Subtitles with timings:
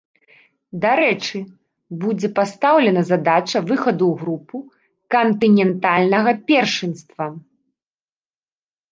[0.83, 1.39] Дарэчы,
[2.05, 4.57] будзе пастаўлена задача выхаду ў групу
[5.17, 7.25] кантынентальнага першынства.